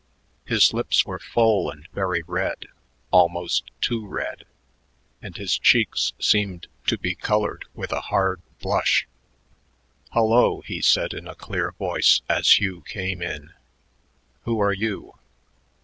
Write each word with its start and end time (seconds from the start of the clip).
His 0.47 0.73
lips 0.73 1.05
were 1.05 1.19
full 1.19 1.69
and 1.69 1.87
very 1.93 2.23
red, 2.25 2.65
almost 3.11 3.69
too 3.81 4.07
red, 4.07 4.45
and 5.21 5.37
his 5.37 5.59
cheeks 5.59 6.13
seemed 6.19 6.65
to 6.87 6.97
be 6.97 7.13
colored 7.13 7.65
with 7.75 7.91
a 7.91 8.01
hard 8.01 8.41
blush. 8.61 9.05
"Hullo," 10.13 10.61
he 10.61 10.81
said 10.81 11.13
in 11.13 11.27
a 11.27 11.35
clear 11.35 11.73
voice 11.73 12.23
as 12.27 12.59
Hugh 12.59 12.81
came 12.81 13.21
in. 13.21 13.51
"Who 14.45 14.59
are 14.59 14.73
you?" 14.73 15.19